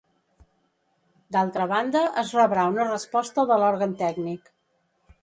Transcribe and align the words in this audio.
D'altra 1.35 1.69
banda, 1.73 2.03
es 2.23 2.33
rebrà 2.39 2.65
una 2.75 2.89
resposta 2.91 3.49
de 3.53 3.63
l'òrgan 3.63 3.97
tècnic. 4.05 4.55